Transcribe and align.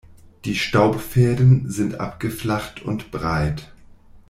Die 0.45 0.55
Staubfäden 0.55 1.69
sind 1.69 1.99
abgeflacht 1.99 2.81
und 2.81 3.11
breit. 3.11 3.71